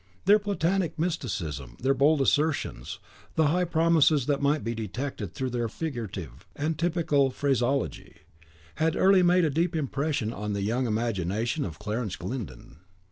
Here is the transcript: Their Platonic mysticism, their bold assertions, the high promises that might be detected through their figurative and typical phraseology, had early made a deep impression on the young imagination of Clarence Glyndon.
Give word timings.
Their 0.25 0.39
Platonic 0.39 0.97
mysticism, 0.97 1.77
their 1.79 1.93
bold 1.93 2.21
assertions, 2.21 2.97
the 3.35 3.49
high 3.49 3.65
promises 3.65 4.25
that 4.25 4.41
might 4.41 4.63
be 4.63 4.73
detected 4.73 5.31
through 5.35 5.51
their 5.51 5.69
figurative 5.69 6.47
and 6.55 6.75
typical 6.79 7.29
phraseology, 7.29 8.15
had 8.77 8.95
early 8.95 9.21
made 9.21 9.45
a 9.45 9.51
deep 9.51 9.75
impression 9.75 10.33
on 10.33 10.53
the 10.53 10.63
young 10.63 10.87
imagination 10.87 11.63
of 11.63 11.77
Clarence 11.77 12.15
Glyndon. 12.15 12.77